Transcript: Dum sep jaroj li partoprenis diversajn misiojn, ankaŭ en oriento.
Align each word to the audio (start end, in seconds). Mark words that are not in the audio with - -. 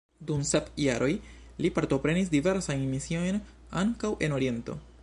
Dum 0.29 0.39
sep 0.51 0.69
jaroj 0.83 1.09
li 1.65 1.71
partoprenis 1.75 2.33
diversajn 2.37 2.89
misiojn, 2.95 3.41
ankaŭ 3.85 4.15
en 4.29 4.37
oriento. 4.41 4.81